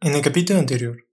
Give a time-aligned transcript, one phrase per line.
[0.00, 1.08] En el capítulo anterior.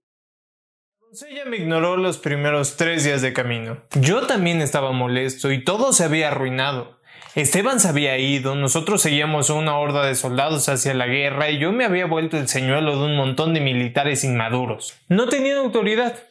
[1.48, 3.82] Me ignoró los primeros tres días de camino.
[4.00, 7.00] Yo también estaba molesto y todo se había arruinado.
[7.34, 11.72] Esteban se había ido, nosotros seguíamos una horda de soldados hacia la guerra y yo
[11.72, 14.94] me había vuelto el señuelo de un montón de militares inmaduros.
[15.08, 16.22] No tenían autoridad.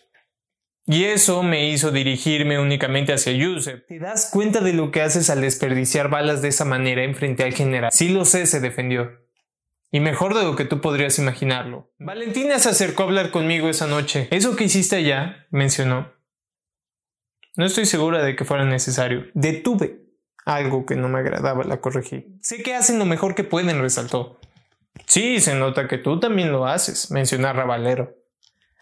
[0.85, 3.85] Y eso me hizo dirigirme únicamente hacia Yusef.
[3.85, 7.43] ¿Te das cuenta de lo que haces al desperdiciar balas de esa manera en frente
[7.43, 7.91] al general?
[7.91, 9.24] Sí lo sé, se defendió.
[9.95, 11.89] Y mejor de lo que tú podrías imaginarlo.
[11.99, 14.27] Valentina se acercó a hablar conmigo esa noche.
[14.29, 16.11] Eso que hiciste allá, mencionó.
[17.55, 19.27] No estoy segura de que fuera necesario.
[19.35, 20.01] Detuve
[20.45, 22.25] algo que no me agradaba, la corregí.
[22.41, 24.37] Sé que hacen lo mejor que pueden, resaltó.
[25.05, 28.17] Sí, se nota que tú también lo haces, mencionó Ravalero.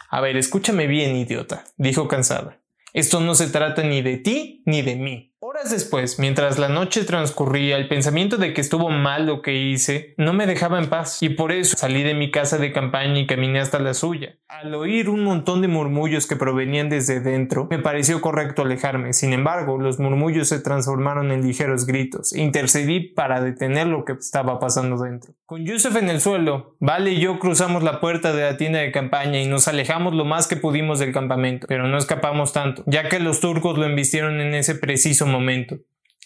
[0.09, 2.59] A ver, escúchame bien, idiota, dijo cansada.
[2.92, 5.33] Esto no se trata ni de ti ni de mí.
[5.46, 10.14] Horas después, mientras la noche transcurría, el pensamiento de que estuvo mal lo que hice
[10.16, 13.28] no me dejaba en paz, y por eso salí de mi casa de campaña y
[13.28, 14.38] caminé hasta la suya.
[14.48, 19.12] Al oír un montón de murmullos que provenían desde dentro, me pareció correcto alejarme.
[19.12, 22.32] Sin embargo, los murmullos se transformaron en ligeros gritos.
[22.34, 25.34] Intercedí para detener lo que estaba pasando dentro.
[25.45, 28.94] Con Yusef en el suelo, Vale y yo cruzamos la puerta de la tienda de
[28.94, 33.10] campaña y nos alejamos lo más que pudimos del campamento, pero no escapamos tanto, ya
[33.10, 35.28] que los turcos lo embistieron en ese preciso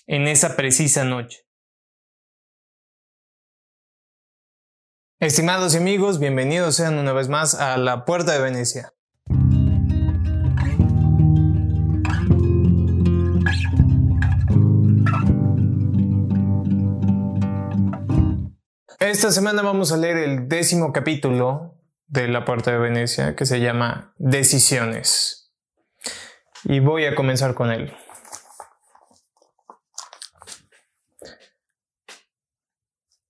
[0.07, 1.45] en esa precisa noche.
[5.19, 8.93] Estimados amigos, bienvenidos sean una vez más a la Puerta de Venecia.
[18.99, 23.59] Esta semana vamos a leer el décimo capítulo de la Puerta de Venecia que se
[23.59, 25.51] llama Decisiones.
[26.63, 27.93] Y voy a comenzar con él.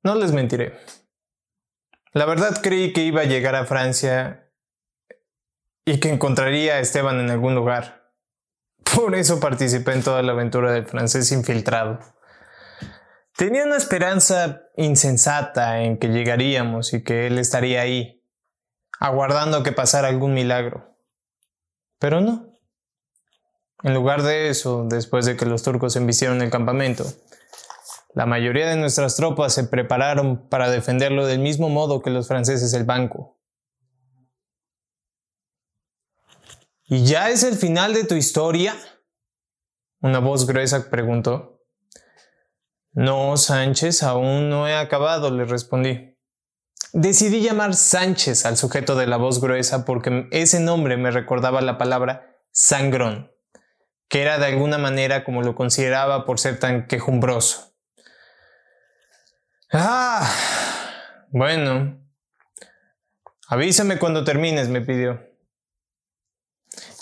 [0.07, 0.79] No les mentiré.
[2.13, 4.49] La verdad creí que iba a llegar a Francia
[5.83, 8.13] y que encontraría a Esteban en algún lugar.
[8.95, 11.99] Por eso participé en toda la aventura del francés infiltrado.
[13.35, 18.23] Tenía una esperanza insensata en que llegaríamos y que él estaría ahí,
[19.01, 20.95] aguardando que pasara algún milagro.
[21.99, 22.53] Pero no.
[23.83, 27.03] En lugar de eso, después de que los turcos embistieron el campamento,
[28.17, 32.73] la mayoría de nuestras tropas se prepararon para defenderlo del mismo modo que los franceses
[32.73, 33.39] el banco.
[36.85, 38.75] ¿Y ya es el final de tu historia?
[40.01, 41.63] Una voz gruesa preguntó.
[42.91, 46.17] No, Sánchez, aún no he acabado, le respondí.
[46.93, 51.77] Decidí llamar Sánchez al sujeto de la voz gruesa porque ese nombre me recordaba la
[51.77, 53.31] palabra sangrón,
[54.09, 57.76] que era de alguna manera como lo consideraba por ser tan quejumbroso.
[59.71, 60.29] Ah,
[61.29, 61.99] bueno.
[63.49, 65.21] Avísame cuando termines, me pidió.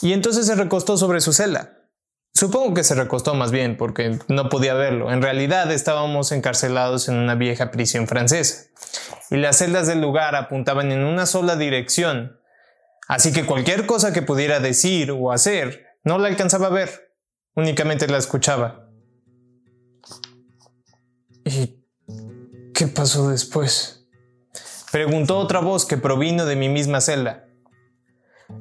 [0.01, 1.89] Y entonces se recostó sobre su celda.
[2.33, 5.11] Supongo que se recostó más bien porque no podía verlo.
[5.11, 8.65] En realidad estábamos encarcelados en una vieja prisión francesa
[9.29, 12.39] y las celdas del lugar apuntaban en una sola dirección.
[13.07, 17.13] Así que cualquier cosa que pudiera decir o hacer no la alcanzaba a ver,
[17.55, 18.89] únicamente la escuchaba.
[21.45, 21.84] ¿Y
[22.75, 24.05] ¿Qué pasó después?
[24.91, 27.45] Preguntó otra voz que provino de mi misma celda.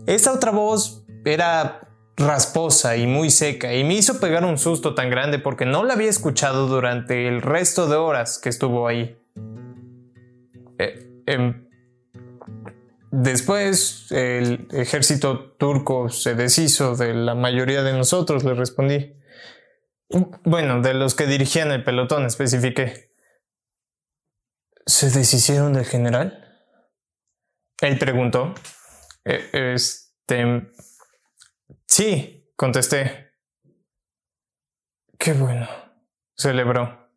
[0.06, 1.80] Esta otra voz era
[2.16, 5.94] rasposa y muy seca y me hizo pegar un susto tan grande porque no la
[5.94, 9.18] había escuchado durante el resto de horas que estuvo ahí.
[10.78, 11.66] Eh, em,
[13.10, 19.12] después el ejército turco se deshizo de la mayoría de nosotros, le respondí.
[20.44, 23.12] Bueno, de los que dirigían el pelotón, especifiqué.
[24.86, 26.62] ¿Se deshicieron del general?
[27.80, 28.54] Él preguntó.
[29.24, 30.70] E, este...
[31.86, 33.32] Sí, contesté.
[35.18, 35.66] Qué bueno.
[36.36, 37.10] Celebró.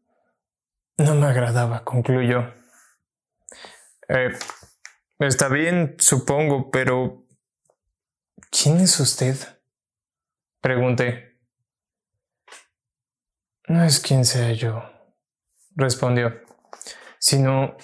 [0.97, 2.53] No me agradaba, concluyó.
[4.07, 4.31] Eh,
[5.19, 7.25] está bien, supongo, pero...
[8.49, 9.35] ¿Quién es usted?
[10.61, 11.41] Pregunté.
[13.67, 14.81] No es quien sea yo,
[15.75, 16.47] respondió
[17.28, 17.76] sino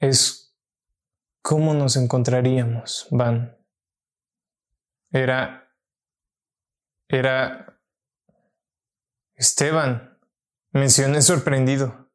[0.00, 0.56] es
[1.40, 3.56] cómo nos encontraríamos, Van.
[5.12, 5.72] Era,
[7.06, 7.80] era
[9.36, 10.18] Esteban,
[10.72, 12.10] mencioné sorprendido.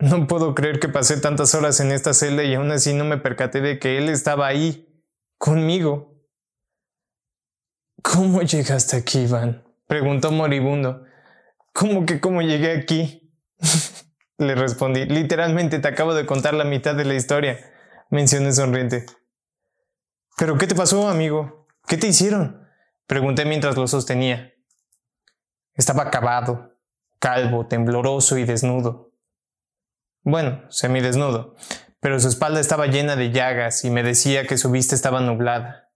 [0.00, 3.18] No puedo creer que pasé tantas horas en esta celda y aún así no me
[3.18, 5.04] percaté de que él estaba ahí,
[5.38, 6.20] conmigo.
[8.02, 9.62] ¿Cómo llegaste aquí, Van?
[9.86, 11.04] preguntó moribundo.
[11.72, 13.32] ¿Cómo que cómo llegué aquí?
[14.40, 17.58] Le respondí, literalmente te acabo de contar la mitad de la historia.
[18.08, 19.04] mencioné sonriente.
[20.38, 21.66] ¿Pero qué te pasó, amigo?
[21.86, 22.66] ¿Qué te hicieron?
[23.06, 24.54] Pregunté mientras lo sostenía.
[25.74, 26.72] Estaba acabado,
[27.18, 29.12] calvo, tembloroso y desnudo.
[30.22, 31.54] Bueno, semidesnudo,
[32.00, 35.90] pero su espalda estaba llena de llagas y me decía que su vista estaba nublada.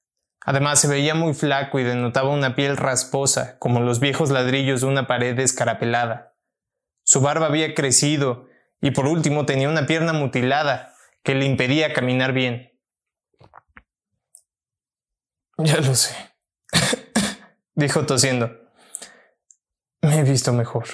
[0.44, 4.88] Además se veía muy flaco y denotaba una piel rasposa, como los viejos ladrillos de
[4.88, 6.33] una pared escarapelada.
[7.14, 8.48] Su barba había crecido
[8.80, 12.72] y por último tenía una pierna mutilada que le impedía caminar bien.
[15.58, 16.12] Ya lo sé,
[17.76, 18.50] dijo tosiendo.
[20.02, 20.86] Me he visto mejor.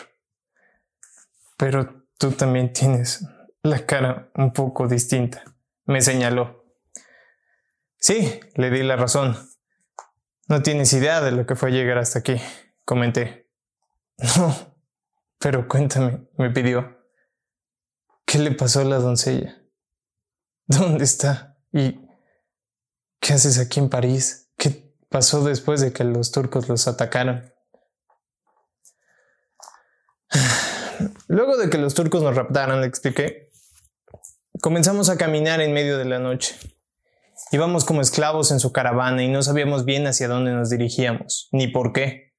[1.56, 3.26] Pero tú también tienes
[3.62, 5.42] la cara un poco distinta,
[5.86, 6.66] me señaló.
[7.96, 9.38] Sí, le di la razón.
[10.48, 12.38] No tienes idea de lo que fue llegar hasta aquí,
[12.84, 13.48] comenté.
[14.36, 14.69] No,
[15.40, 16.98] pero cuéntame, me pidió.
[18.26, 19.56] ¿Qué le pasó a la doncella?
[20.66, 21.58] ¿Dónde está?
[21.72, 21.98] ¿Y
[23.20, 24.52] qué haces aquí en París?
[24.58, 27.52] ¿Qué pasó después de que los turcos los atacaron?
[31.26, 33.50] Luego de que los turcos nos raptaran, le expliqué,
[34.60, 36.54] comenzamos a caminar en medio de la noche.
[37.50, 41.66] Íbamos como esclavos en su caravana y no sabíamos bien hacia dónde nos dirigíamos, ni
[41.66, 42.34] por qué.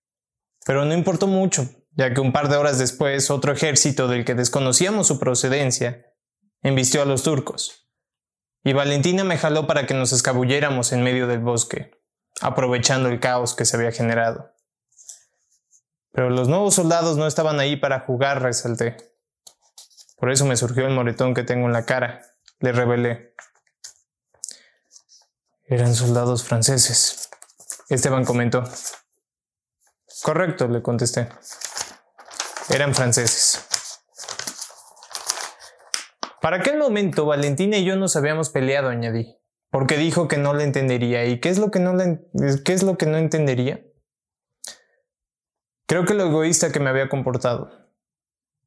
[0.66, 4.36] Pero no importó mucho, ya que un par de horas después otro ejército del que
[4.36, 6.06] desconocíamos su procedencia
[6.62, 7.90] embistió a los turcos.
[8.64, 12.00] Y Valentina me jaló para que nos escabulléramos en medio del bosque,
[12.42, 14.54] aprovechando el caos que se había generado.
[16.12, 18.98] Pero los nuevos soldados no estaban ahí para jugar, resalté.
[20.18, 22.22] Por eso me surgió el moretón que tengo en la cara,
[22.60, 23.34] le revelé.
[25.66, 27.30] Eran soldados franceses.
[27.90, 28.64] Esteban comentó.
[30.22, 31.30] Correcto, le contesté.
[32.74, 33.68] Eran franceses.
[36.42, 39.38] Para aquel momento, Valentina y yo nos habíamos peleado, añadí,
[39.70, 41.26] porque dijo que no le entendería.
[41.26, 41.96] ¿Y qué es lo que no,
[42.66, 43.86] qué es lo que no entendería?
[45.86, 47.90] Creo que lo egoísta que me había comportado.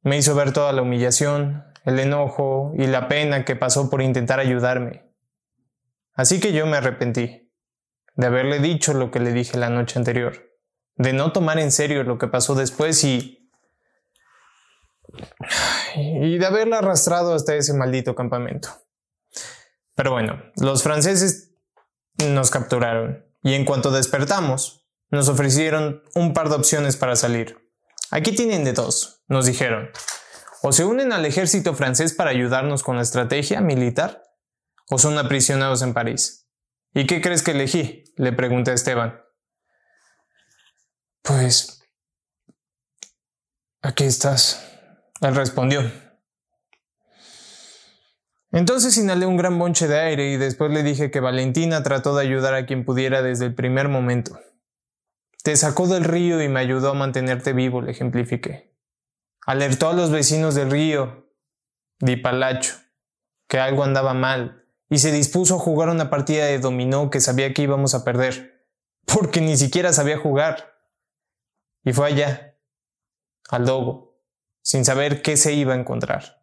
[0.02, 4.38] Me hizo ver toda la humillación, el enojo y la pena que pasó por intentar
[4.38, 5.10] ayudarme.
[6.12, 7.50] Así que yo me arrepentí
[8.16, 10.52] de haberle dicho lo que le dije la noche anterior,
[10.96, 13.43] de no tomar en serio lo que pasó después y...
[15.96, 18.68] y de haberla arrastrado hasta ese maldito campamento.
[19.94, 21.52] Pero bueno, los franceses
[22.18, 27.56] nos capturaron y en cuanto despertamos, nos ofrecieron un par de opciones para salir.
[28.10, 29.90] Aquí tienen de dos, nos dijeron.
[30.62, 34.22] O se unen al ejército francés para ayudarnos con la estrategia militar,
[34.90, 36.48] o son aprisionados en París.
[36.94, 38.04] ¿Y qué crees que elegí?
[38.16, 39.20] le pregunté a Esteban.
[41.22, 41.82] Pues...
[43.82, 44.73] Aquí estás.
[45.20, 45.82] Él respondió.
[48.54, 52.22] Entonces inhalé un gran bonche de aire y después le dije que Valentina trató de
[52.22, 54.38] ayudar a quien pudiera desde el primer momento.
[55.42, 58.72] Te sacó del río y me ayudó a mantenerte vivo, le ejemplifiqué.
[59.44, 61.28] Alertó a los vecinos del río,
[61.98, 62.76] di Palacho,
[63.48, 67.52] que algo andaba mal y se dispuso a jugar una partida de dominó que sabía
[67.52, 68.68] que íbamos a perder,
[69.04, 70.78] porque ni siquiera sabía jugar.
[71.82, 72.56] Y fue allá,
[73.50, 74.13] al lobo,
[74.64, 76.42] sin saber qué se iba a encontrar.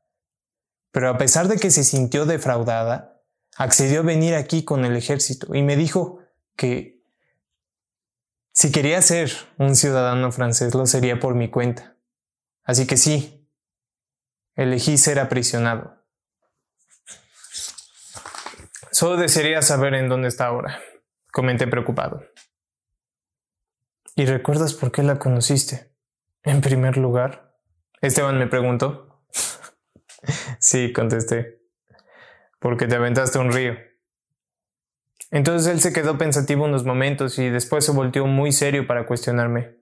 [0.91, 3.23] Pero a pesar de que se sintió defraudada,
[3.57, 6.19] accedió a venir aquí con el ejército y me dijo
[6.55, 7.03] que
[8.53, 11.97] si quería ser un ciudadano francés lo sería por mi cuenta.
[12.63, 13.49] Así que sí,
[14.55, 15.97] elegí ser aprisionado.
[18.91, 20.79] Solo desearía saber en dónde está ahora,
[21.31, 22.23] comenté preocupado.
[24.15, 25.95] ¿Y recuerdas por qué la conociste?
[26.43, 27.50] En primer lugar,
[28.01, 29.23] Esteban me preguntó.
[30.59, 31.61] sí, contesté.
[32.59, 33.77] Porque te aventaste un río.
[35.29, 39.77] Entonces él se quedó pensativo unos momentos y después se volteó muy serio para cuestionarme.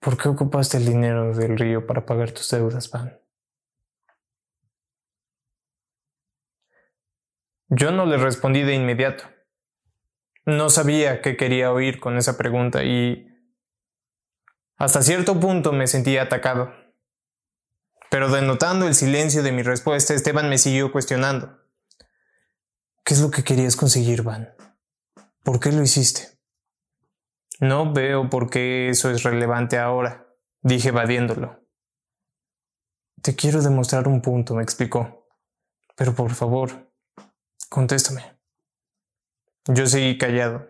[0.00, 3.18] ¿Por qué ocupaste el dinero del río para pagar tus deudas, Van?
[7.68, 9.24] Yo no le respondí de inmediato.
[10.44, 13.31] No sabía qué quería oír con esa pregunta y
[14.76, 16.72] hasta cierto punto me sentía atacado.
[18.10, 21.58] Pero denotando el silencio de mi respuesta, Esteban me siguió cuestionando.
[23.04, 24.54] ¿Qué es lo que querías conseguir, Van?
[25.42, 26.38] ¿Por qué lo hiciste?
[27.60, 30.26] No veo por qué eso es relevante ahora,
[30.60, 31.60] dije evadiéndolo.
[33.22, 35.28] Te quiero demostrar un punto, me explicó.
[35.96, 36.92] Pero por favor,
[37.72, 38.38] Contéstame.
[39.64, 40.68] Yo seguí callado.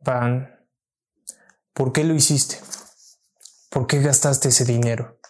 [0.00, 0.68] Van,
[1.72, 2.56] ¿por qué lo hiciste?
[3.76, 5.20] ¿Por qué gastaste ese dinero?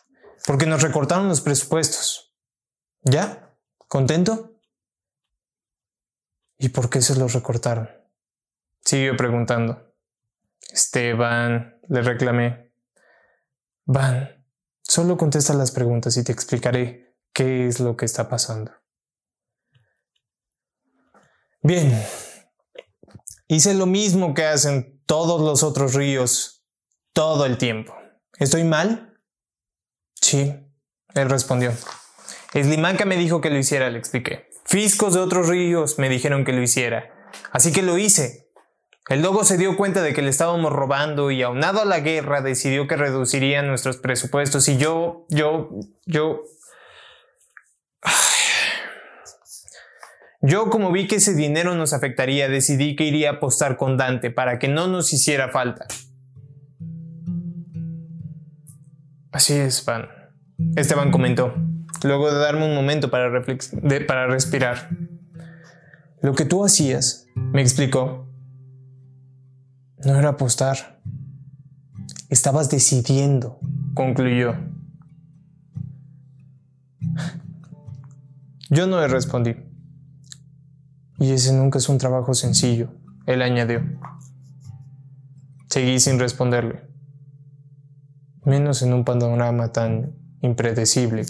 [0.47, 2.33] Porque nos recortaron los presupuestos.
[3.03, 3.59] ¿Ya?
[3.89, 4.61] ¿Contento?
[6.57, 7.91] ¿Y por qué se lo recortaron?
[8.85, 9.93] Siguió preguntando.
[10.71, 12.73] Esteban, le reclamé.
[13.85, 14.47] Van,
[14.81, 18.71] solo contesta las preguntas y te explicaré qué es lo que está pasando.
[21.63, 22.01] Bien,
[23.49, 26.65] hice lo mismo que hacen todos los otros ríos
[27.13, 27.93] todo el tiempo.
[28.39, 29.19] ¿Estoy mal?
[30.15, 30.55] Sí,
[31.15, 31.73] él respondió.
[32.53, 34.51] Eslimanca me dijo que lo hiciera, le expliqué.
[34.67, 37.31] Fiscos de otros ríos me dijeron que lo hiciera.
[37.53, 38.51] Así que lo hice.
[39.09, 42.43] El lobo se dio cuenta de que le estábamos robando y aunado a la guerra
[42.43, 45.71] decidió que reduciría nuestros presupuestos y yo, yo,
[46.05, 46.43] yo...
[50.43, 54.31] Yo como vi que ese dinero nos afectaría, decidí que iría a apostar con Dante
[54.31, 55.87] para que no nos hiciera falta.
[59.37, 60.07] Así es, Van.
[60.77, 61.53] Esteban comentó,
[62.03, 63.31] luego de darme un momento para,
[64.09, 64.89] para respirar.
[66.23, 68.33] Lo que tú hacías, me explicó,
[70.03, 71.03] no era apostar.
[72.31, 73.61] Estabas decidiendo,
[73.93, 74.55] concluyó.
[78.71, 79.55] Yo no le respondí.
[81.19, 82.89] Y ese nunca es un trabajo sencillo,
[83.27, 83.83] él añadió.
[85.69, 86.86] Seguí sin responderle.
[88.47, 91.27] Menos en un panorama tan impredecible,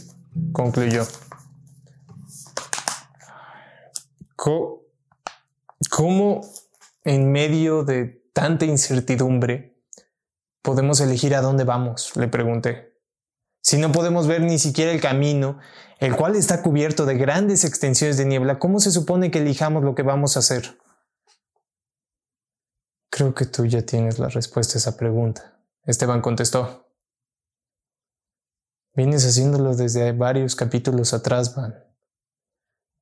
[0.52, 1.06] concluyó.
[5.96, 6.42] ¿Cómo
[7.04, 9.80] en medio de tanta incertidumbre
[10.60, 12.14] podemos elegir a dónde vamos?
[12.16, 12.94] Le pregunté.
[13.62, 15.58] Si no podemos ver ni siquiera el camino,
[15.98, 19.94] el cual está cubierto de grandes extensiones de niebla, ¿cómo se supone que elijamos lo
[19.94, 20.78] que vamos a hacer?
[23.08, 25.58] Creo que tú ya tienes la respuesta a esa pregunta.
[25.86, 26.85] Esteban contestó.
[28.96, 31.74] Vienes haciéndolo desde varios capítulos atrás, Van.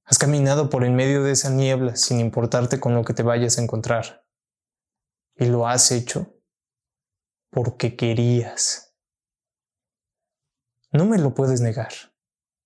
[0.04, 3.58] Has caminado por en medio de esa niebla sin importarte con lo que te vayas
[3.58, 4.26] a encontrar.
[5.36, 6.34] Y lo has hecho
[7.52, 8.96] porque querías.
[10.90, 11.92] No me lo puedes negar.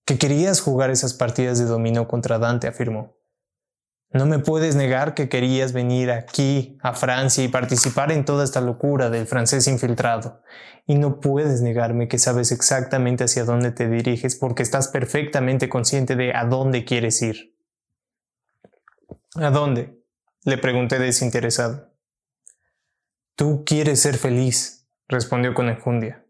[0.07, 3.18] Que querías jugar esas partidas de dominó contra Dante, afirmó.
[4.11, 8.62] No me puedes negar que querías venir aquí, a Francia, y participar en toda esta
[8.62, 10.43] locura del francés infiltrado.
[10.87, 16.17] Y no puedes negarme que sabes exactamente hacia dónde te diriges porque estás perfectamente consciente
[16.17, 17.55] de a dónde quieres ir.
[19.35, 20.03] ¿A dónde?
[20.45, 21.93] Le pregunté desinteresado.
[23.35, 26.25] Tú quieres ser feliz, respondió con enjundia.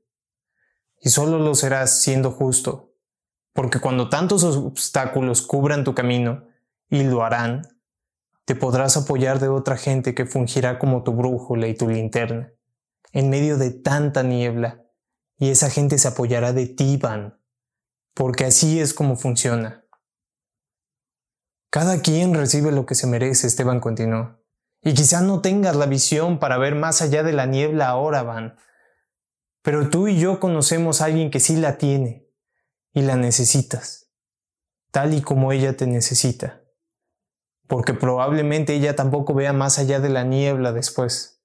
[1.01, 2.93] Y solo lo serás siendo justo,
[3.53, 6.48] porque cuando tantos obstáculos cubran tu camino,
[6.91, 7.63] y lo harán,
[8.49, 12.55] te podrás apoyar de otra gente que fungirá como tu brújula y tu linterna,
[13.13, 14.87] en medio de tanta niebla,
[15.37, 17.39] y esa gente se apoyará de ti, Van,
[18.15, 19.85] porque así es como funciona.
[21.71, 24.41] Cada quien recibe lo que se merece, Esteban continuó,
[24.81, 28.57] y quizá no tengas la visión para ver más allá de la niebla ahora, Van,
[29.61, 32.31] pero tú y yo conocemos a alguien que sí la tiene,
[32.95, 34.11] y la necesitas,
[34.91, 36.63] tal y como ella te necesita
[37.69, 41.45] porque probablemente ella tampoco vea más allá de la niebla después.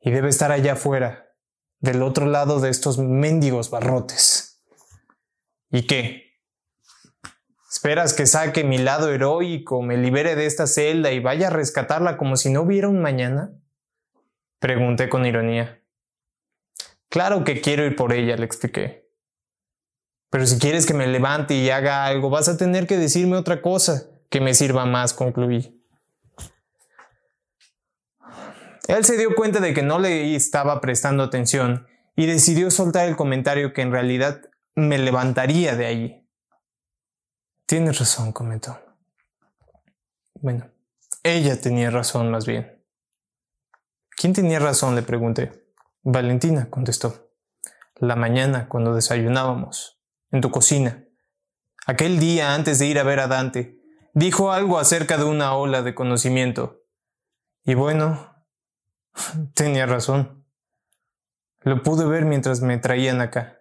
[0.00, 1.34] Y debe estar allá afuera,
[1.80, 4.62] del otro lado de estos mendigos barrotes.
[5.70, 6.34] ¿Y qué?
[7.72, 12.18] ¿Esperas que saque mi lado heroico, me libere de esta celda y vaya a rescatarla
[12.18, 13.50] como si no hubiera un mañana?
[14.58, 15.82] Pregunté con ironía.
[17.08, 19.10] Claro que quiero ir por ella, le expliqué.
[20.28, 23.62] Pero si quieres que me levante y haga algo, vas a tener que decirme otra
[23.62, 25.80] cosa que me sirva más, concluí.
[28.88, 31.86] Él se dio cuenta de que no le estaba prestando atención
[32.16, 34.40] y decidió soltar el comentario que en realidad
[34.74, 36.28] me levantaría de allí.
[37.64, 38.76] Tienes razón, comentó.
[40.40, 40.68] Bueno,
[41.22, 42.84] ella tenía razón más bien.
[44.16, 44.96] ¿Quién tenía razón?
[44.96, 45.64] le pregunté.
[46.02, 47.30] Valentina, contestó.
[48.00, 50.00] La mañana, cuando desayunábamos,
[50.32, 51.04] en tu cocina.
[51.86, 53.83] Aquel día antes de ir a ver a Dante,
[54.14, 56.82] dijo algo acerca de una ola de conocimiento.
[57.64, 58.34] Y bueno,
[59.54, 60.46] tenía razón.
[61.60, 63.60] Lo pude ver mientras me traían acá.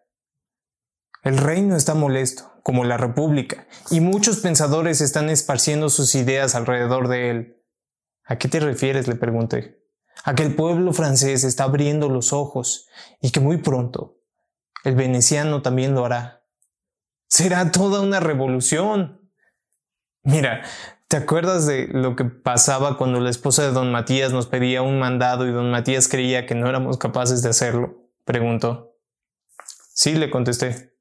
[1.23, 7.07] El reino está molesto, como la República, y muchos pensadores están esparciendo sus ideas alrededor
[7.07, 7.63] de él.
[8.25, 9.07] ¿A qué te refieres?
[9.07, 9.81] le pregunté.
[10.25, 12.87] A que el pueblo francés está abriendo los ojos
[13.21, 14.19] y que muy pronto
[14.83, 16.45] el veneciano también lo hará.
[17.27, 19.22] Será toda una revolución.
[20.23, 20.63] Mira,
[21.09, 24.97] ¿te acuerdas de lo que pasaba cuando la esposa de don Matías nos pedía un
[24.97, 28.09] mandado y don Matías creía que no éramos capaces de hacerlo?
[28.23, 28.95] preguntó.
[29.93, 30.93] Sí, le contesté.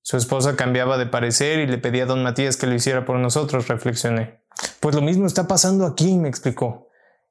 [0.00, 3.18] Su esposa cambiaba de parecer y le pedía a don Matías que lo hiciera por
[3.18, 4.42] nosotros, reflexioné.
[4.80, 6.88] Pues lo mismo está pasando aquí, me explicó.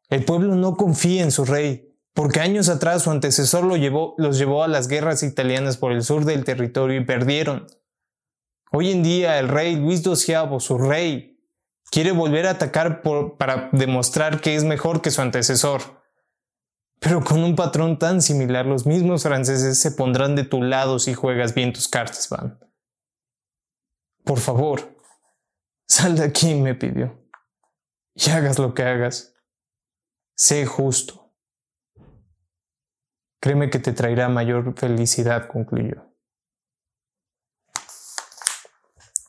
[0.10, 4.38] El pueblo no confía en su rey, porque años atrás su antecesor lo llevó, los
[4.38, 7.66] llevó a las guerras italianas por el sur del territorio y perdieron.
[8.72, 11.40] Hoy en día el rey Luis XII, su rey,
[11.90, 13.02] quiere volver a atacar
[13.38, 15.82] para demostrar que es mejor que su antecesor.
[17.00, 21.14] Pero con un patrón tan similar, los mismos franceses se pondrán de tu lado si
[21.14, 22.60] juegas bien tus cartas, Van.
[24.24, 24.98] Por favor,
[25.88, 27.24] sal de aquí, me pidió.
[28.16, 29.36] Y hagas lo que hagas.
[30.36, 31.34] Sé justo.
[33.40, 36.07] Créeme que te traerá mayor felicidad, concluyó.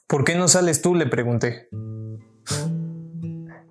[0.09, 0.95] ¿Por qué no sales tú?
[0.95, 1.69] le pregunté.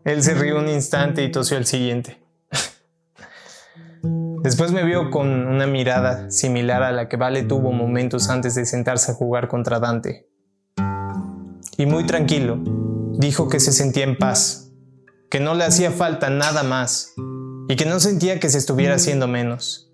[0.05, 2.23] Él se rió un instante y tosió al siguiente.
[4.43, 8.65] Después me vio con una mirada similar a la que Vale tuvo momentos antes de
[8.65, 10.27] sentarse a jugar contra Dante
[11.77, 12.59] y muy tranquilo,
[13.17, 14.71] dijo que se sentía en paz,
[15.29, 17.13] que no le hacía falta nada más
[17.69, 19.91] y que no sentía que se estuviera haciendo menos.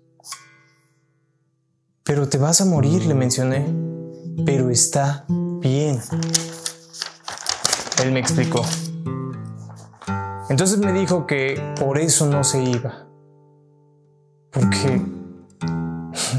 [2.04, 3.66] Pero te vas a morir, le mencioné.
[4.44, 5.26] Pero está
[8.02, 8.64] Él me explicó.
[10.48, 13.08] Entonces me dijo que por eso no se iba.
[14.52, 15.02] Porque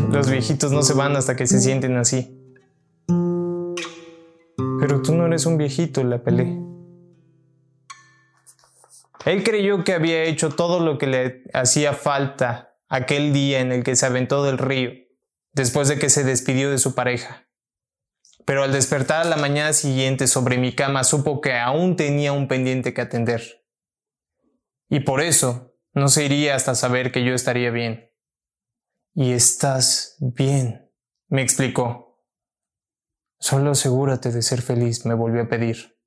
[0.09, 2.41] los viejitos no se van hasta que se sienten así.
[4.79, 6.61] Pero tú no eres un viejito, la pelé.
[9.25, 13.83] Él creyó que había hecho todo lo que le hacía falta aquel día en el
[13.83, 14.91] que se aventó del río,
[15.51, 17.44] después de que se despidió de su pareja.
[18.45, 22.47] Pero al despertar a la mañana siguiente sobre mi cama supo que aún tenía un
[22.47, 23.65] pendiente que atender.
[24.87, 28.11] Y por eso no se iría hasta saber que yo estaría bien.
[29.13, 30.91] Y estás bien,
[31.27, 32.21] me explicó.
[33.39, 35.97] Solo asegúrate de ser feliz, me volvió a pedir.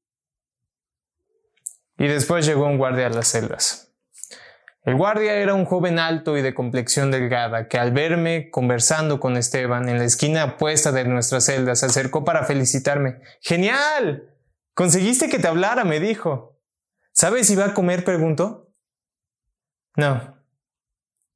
[1.97, 3.88] Y después llegó un guardia a las celdas.
[4.89, 9.37] El guardia era un joven alto y de complexión delgada, que al verme conversando con
[9.37, 13.21] Esteban en la esquina opuesta de nuestra celda se acercó para felicitarme.
[13.43, 14.35] ¡Genial!
[14.73, 16.59] Conseguiste que te hablara, me dijo.
[17.13, 18.03] ¿Sabes si va a comer?
[18.03, 18.73] preguntó.
[19.95, 20.43] No,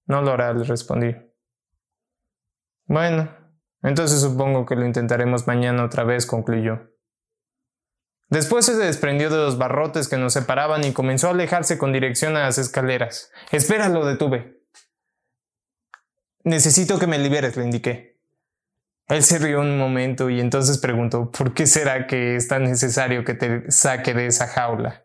[0.07, 1.15] no lo hará, le respondí.
[2.87, 3.37] Bueno,
[3.83, 6.91] entonces supongo que lo intentaremos mañana otra vez, concluyó.
[8.33, 12.35] Después se desprendió de los barrotes que nos separaban y comenzó a alejarse con dirección
[12.35, 13.31] a las escaleras.
[13.51, 14.63] Espera, lo detuve.
[16.43, 18.19] Necesito que me liberes, le indiqué.
[19.09, 23.23] Él se rió un momento y entonces preguntó ¿Por qué será que es tan necesario
[23.23, 25.05] que te saque de esa jaula?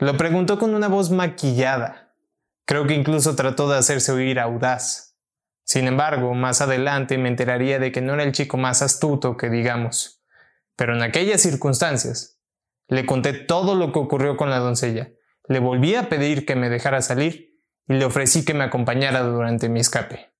[0.00, 2.16] Lo preguntó con una voz maquillada.
[2.64, 5.16] Creo que incluso trató de hacerse oír audaz.
[5.62, 9.50] Sin embargo, más adelante me enteraría de que no era el chico más astuto que
[9.50, 10.23] digamos.
[10.76, 12.40] Pero en aquellas circunstancias,
[12.88, 15.12] le conté todo lo que ocurrió con la doncella,
[15.48, 19.68] le volví a pedir que me dejara salir y le ofrecí que me acompañara durante
[19.68, 20.34] mi escape.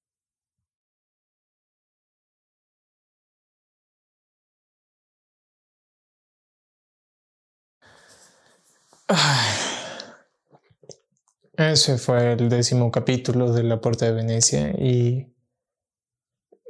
[11.56, 15.32] Ese fue el décimo capítulo de La Puerta de Venecia y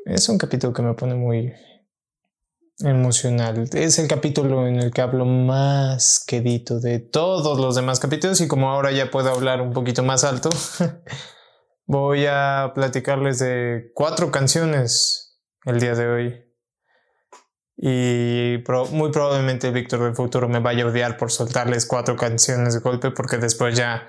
[0.05, 1.55] es un capítulo que me pone muy
[2.81, 3.69] emocional.
[3.73, 8.49] Es el capítulo en el que hablo más quedito de todos los demás capítulos y
[8.49, 10.51] como ahora ya puedo hablar un poquito más alto,
[11.87, 16.41] voy a platicarles de cuatro canciones el día de hoy.
[17.77, 22.81] Y muy probablemente Víctor del futuro me vaya a odiar por soltarles cuatro canciones de
[22.81, 24.07] golpe porque después ya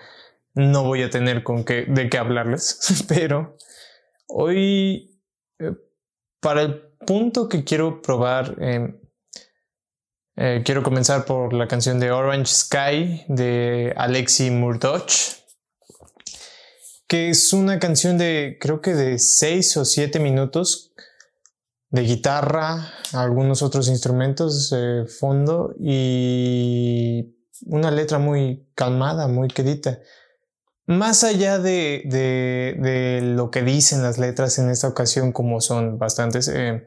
[0.54, 3.58] no voy a tener con qué, de qué hablarles, pero
[4.28, 5.19] hoy,
[5.60, 5.71] eh,
[6.39, 8.99] para el punto que quiero probar, eh,
[10.65, 15.11] quiero comenzar por la canción de Orange Sky de Alexi Murdoch,
[17.07, 20.93] que es una canción de creo que de 6 o 7 minutos
[21.89, 27.35] de guitarra, algunos otros instrumentos de fondo y
[27.67, 29.99] una letra muy calmada, muy quedita.
[30.87, 36.47] Más allá de, de, lo que dicen las letras en esta ocasión, como son bastantes,
[36.47, 36.85] eh,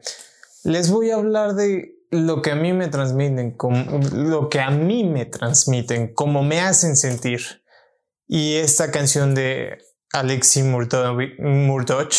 [0.63, 3.55] les voy a hablar de lo que a mí me transmiten,
[4.13, 7.41] lo que a mí me transmiten, cómo me hacen sentir.
[8.25, 9.79] Y esta canción de
[10.13, 12.09] Alexi Murdoch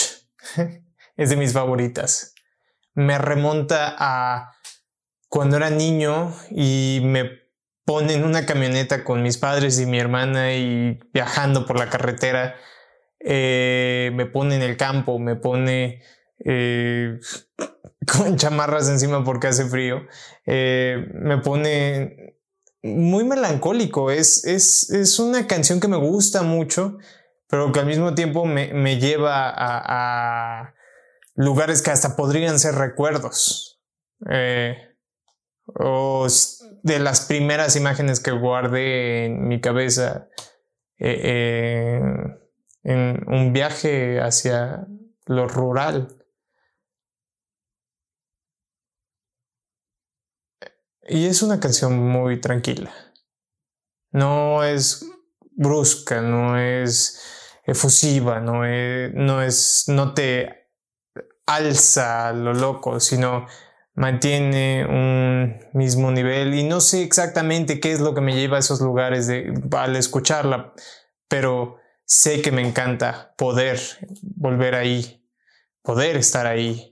[1.17, 2.35] es de mis favoritas.
[2.95, 4.53] Me remonta a
[5.29, 7.40] cuando era niño y me
[7.91, 12.55] ponen una camioneta con mis padres y mi hermana y viajando por la carretera,
[13.19, 16.01] eh, me pone en el campo, me pone
[16.45, 17.19] eh,
[18.07, 20.03] con chamarras encima porque hace frío,
[20.47, 22.37] eh, me pone
[22.85, 24.13] muy melancólico.
[24.13, 26.97] Es, es, es, una canción que me gusta mucho,
[27.49, 30.75] pero que al mismo tiempo me, me lleva a,
[31.35, 33.81] lugares que hasta podrían ser recuerdos.
[35.75, 36.27] O
[36.83, 40.29] de las primeras imágenes que guardé en mi cabeza
[40.99, 42.01] eh, eh,
[42.83, 44.87] en un viaje hacia
[45.27, 46.09] lo rural.
[51.09, 52.93] Y es una canción muy tranquila.
[54.13, 55.05] No es
[55.53, 57.21] brusca, no es
[57.65, 60.69] efusiva, no es, no es, no te
[61.47, 63.47] alza lo loco, sino
[63.95, 68.61] mantiene un mismo nivel y no sé exactamente qué es lo que me lleva a
[68.61, 70.73] esos lugares de, al escucharla,
[71.29, 73.81] pero sé que me encanta poder
[74.23, 75.27] volver ahí,
[75.83, 76.87] poder estar ahí.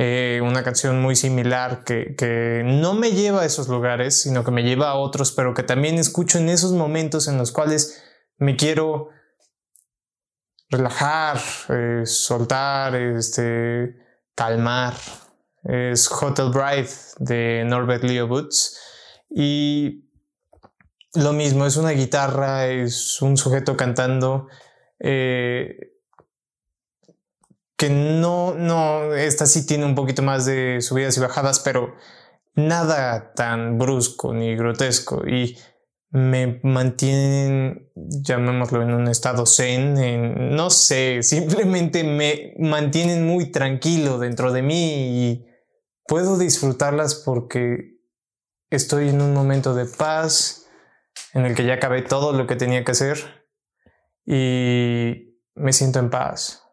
[0.00, 4.52] Eh, una canción muy similar que, que no me lleva a esos lugares, sino que
[4.52, 8.00] me lleva a otros, pero que también escucho en esos momentos en los cuales
[8.36, 9.08] me quiero
[10.70, 11.38] relajar,
[11.70, 13.96] eh, soltar, este,
[14.36, 14.94] calmar
[15.68, 18.80] es Hotel Bride de Norbert Leo Boots.
[19.30, 20.08] Y
[21.14, 24.48] lo mismo, es una guitarra, es un sujeto cantando.
[24.98, 25.92] Eh,
[27.76, 31.94] que no, no, esta sí tiene un poquito más de subidas y bajadas, pero
[32.54, 35.28] nada tan brusco ni grotesco.
[35.28, 35.58] Y
[36.10, 44.50] me mantienen, llamémoslo en un estado zen, no sé, simplemente me mantienen muy tranquilo dentro
[44.50, 45.47] de mí
[46.08, 48.00] puedo disfrutarlas porque
[48.70, 50.66] estoy en un momento de paz
[51.34, 53.46] en el que ya acabé todo lo que tenía que hacer
[54.24, 56.64] y me siento en paz.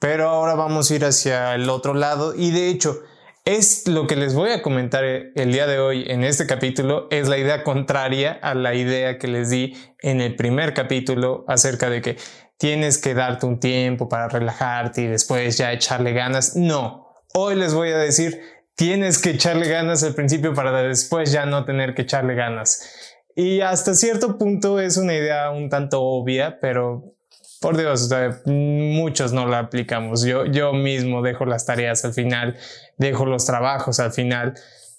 [0.00, 3.02] Pero ahora vamos a ir hacia el otro lado y de hecho
[3.44, 7.28] es lo que les voy a comentar el día de hoy en este capítulo, es
[7.28, 12.00] la idea contraria a la idea que les di en el primer capítulo acerca de
[12.00, 12.16] que
[12.58, 16.56] tienes que darte un tiempo para relajarte y después ya echarle ganas.
[16.56, 18.40] No, Hoy les voy a decir,
[18.74, 23.14] tienes que echarle ganas al principio para después ya no tener que echarle ganas.
[23.34, 27.14] Y hasta cierto punto es una idea un tanto obvia, pero
[27.60, 28.08] por Dios,
[28.46, 30.22] muchos no la aplicamos.
[30.22, 32.56] Yo, yo mismo dejo las tareas al final,
[32.96, 34.54] dejo los trabajos al final.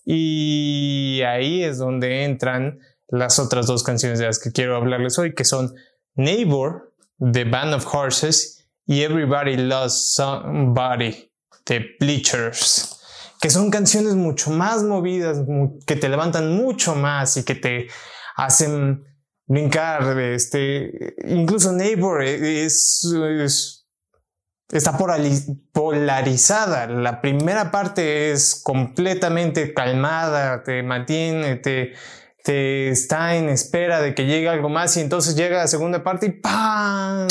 [0.06, 5.34] Y ahí es donde entran las otras dos canciones de las que quiero hablarles hoy,
[5.34, 5.74] que son
[6.16, 11.29] Neighbor, The Band of Horses, y Everybody Loves Somebody
[11.66, 13.00] de Bleachers,
[13.42, 15.40] que son canciones mucho más movidas,
[15.86, 17.88] que te levantan mucho más y que te
[18.36, 19.04] hacen
[19.46, 20.20] brincar.
[20.20, 23.06] Este, incluso Neighbor es,
[24.72, 24.98] está
[25.72, 26.88] polarizada.
[26.88, 31.94] La primera parte es completamente calmada, te mantiene, te,
[32.44, 36.28] te está en espera de que llegue algo más y entonces llega la segunda parte
[36.28, 37.28] y ¡pam!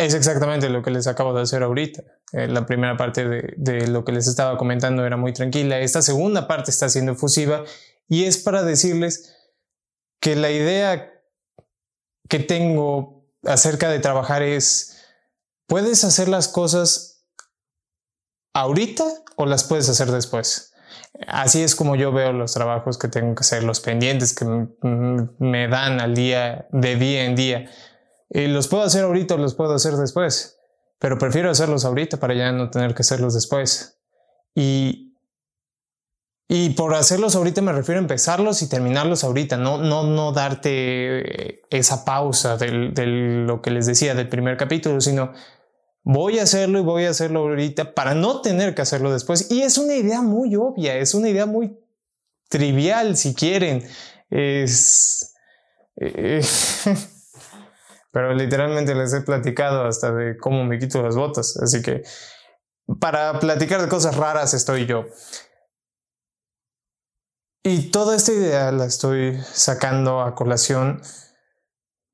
[0.00, 2.02] Es exactamente lo que les acabo de hacer ahorita.
[2.32, 5.78] Eh, la primera parte de, lo que les estaba comentando era muy tranquila.
[5.78, 7.64] Esta segunda parte está siendo efusiva
[8.08, 9.36] y es para decirles
[10.18, 11.12] que la idea
[12.30, 15.02] que tengo acerca de trabajar es,
[15.66, 17.26] puedes hacer las cosas
[18.54, 19.04] ahorita
[19.36, 20.72] o las puedes hacer después.
[21.26, 25.68] Así es como yo veo los trabajos que tengo que hacer, los pendientes que me
[25.68, 27.70] dan al día, de día en día.
[28.30, 30.58] Y los puedo hacer ahorita o los puedo hacer después,
[30.98, 33.98] pero prefiero hacerlos ahorita para ya no tener que hacerlos después.
[34.54, 35.16] Y,
[36.48, 41.60] y por hacerlos ahorita me refiero a empezarlos y terminarlos ahorita, no, no, no darte
[41.76, 45.32] esa pausa de lo que les decía del primer capítulo, sino
[46.04, 49.50] voy a hacerlo y voy a hacerlo ahorita para no tener que hacerlo después.
[49.50, 51.76] Y es una idea muy obvia, es una idea muy
[52.48, 53.84] trivial si quieren.
[54.30, 55.34] Es...
[55.96, 56.42] Eh,
[58.10, 62.02] pero literalmente les he platicado hasta de cómo me quito las botas, así que
[62.98, 65.06] para platicar de cosas raras estoy yo.
[67.62, 71.02] Y toda esta idea la estoy sacando a colación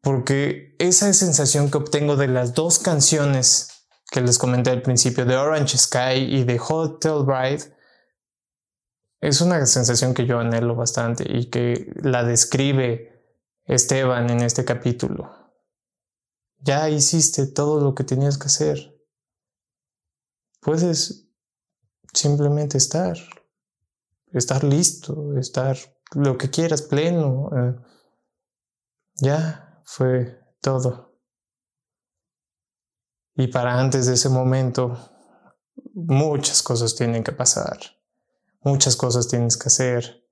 [0.02, 5.36] porque esa sensación que obtengo de las dos canciones que les comenté al principio, de
[5.36, 7.76] Orange Sky y de Hotel Bride,
[9.20, 13.24] es una sensación que yo anhelo bastante y que la describe
[13.64, 15.45] Esteban en este capítulo.
[16.66, 18.92] Ya hiciste todo lo que tenías que hacer.
[20.60, 21.28] Puedes
[22.12, 23.16] simplemente estar,
[24.32, 25.76] estar listo, estar
[26.14, 27.50] lo que quieras, pleno.
[27.56, 27.76] Eh,
[29.14, 31.20] ya fue todo.
[33.36, 34.98] Y para antes de ese momento,
[35.94, 37.78] muchas cosas tienen que pasar.
[38.62, 40.26] Muchas cosas tienes que hacer.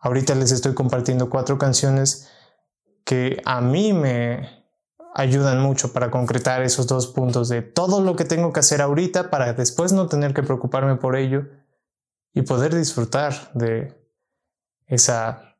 [0.00, 2.28] Ahorita les estoy compartiendo cuatro canciones
[3.10, 4.68] que a mí me
[5.16, 9.30] ayudan mucho para concretar esos dos puntos de todo lo que tengo que hacer ahorita
[9.30, 11.48] para después no tener que preocuparme por ello
[12.32, 14.00] y poder disfrutar de
[14.86, 15.56] esa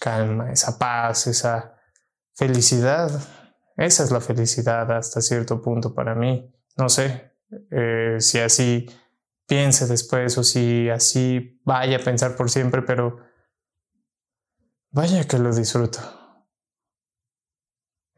[0.00, 1.74] calma, esa paz, esa
[2.32, 3.10] felicidad.
[3.76, 6.50] Esa es la felicidad hasta cierto punto para mí.
[6.78, 7.30] No sé
[7.70, 8.86] eh, si así
[9.46, 13.18] piense después o si así vaya a pensar por siempre, pero
[14.92, 16.25] vaya que lo disfruto.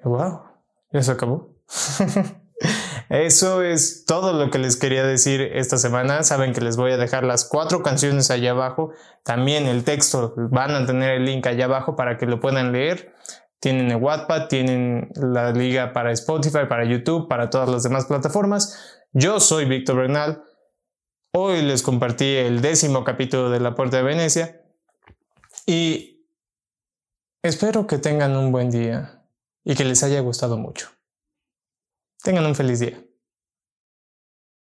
[0.08, 0.40] Wow,
[0.90, 1.54] ya se acabó.
[3.10, 6.22] Eso es todo lo que les quería decir esta semana.
[6.22, 8.90] Saben que les voy a dejar las cuatro canciones allá abajo.
[9.22, 13.14] También el texto van a tener el link allá abajo para que lo puedan leer.
[13.60, 19.04] Tienen el Wattpad, tienen la liga para Spotify, para YouTube, para todas las demás plataformas.
[19.12, 20.42] Yo soy Víctor Bernal.
[21.34, 24.62] Hoy les compartí el décimo capítulo de La Puerta de Venecia.
[25.66, 26.26] Y
[27.42, 29.17] espero que tengan un buen día
[29.68, 30.88] y que les haya gustado mucho.
[32.22, 33.04] Tengan un feliz día.